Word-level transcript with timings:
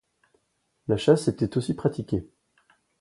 La 0.87 0.97
chasse 0.97 1.27
était 1.27 1.59
aussi 1.59 1.75
pratiquée. 1.75 2.27